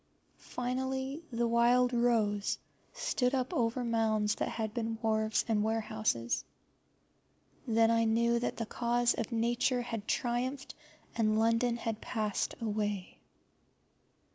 Finally, 0.39 1.21
the 1.31 1.47
wild 1.47 1.93
rose 1.93 2.57
stood 2.91 3.35
up 3.35 3.53
over 3.53 3.83
mounds 3.83 4.33
that 4.33 4.49
had 4.49 4.73
been 4.73 4.97
wharves 5.03 5.45
and 5.47 5.63
warehouses. 5.63 6.43
Then 7.67 7.91
I 7.91 8.05
knew 8.05 8.39
that 8.39 8.57
the 8.57 8.65
cause 8.65 9.13
of 9.13 9.31
Nature 9.31 9.83
had 9.83 10.07
triumphed, 10.07 10.73
and 11.15 11.37
London 11.37 11.77
had 11.77 12.01
passed 12.01 12.55
away. 12.59 13.19